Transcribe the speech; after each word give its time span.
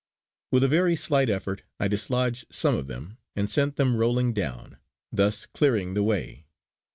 With 0.51 0.63
a 0.63 0.67
very 0.67 0.95
slight 0.95 1.29
effort 1.29 1.61
I 1.79 1.87
dislodged 1.87 2.47
some 2.49 2.73
of 2.73 2.87
them 2.87 3.19
and 3.35 3.47
sent 3.47 3.75
them 3.75 3.95
rolling 3.95 4.33
down, 4.33 4.77
thus 5.11 5.45
clearing 5.45 5.93
the 5.93 6.01
way. 6.01 6.47